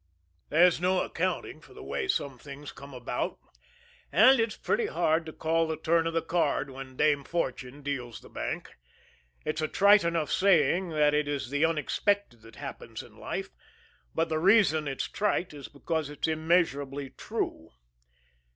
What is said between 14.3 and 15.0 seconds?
reason